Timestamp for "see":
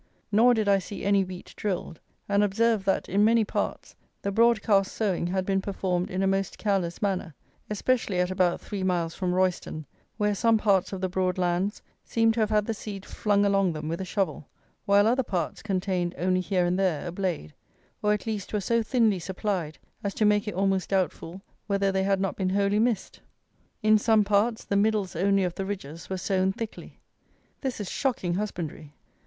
0.79-1.03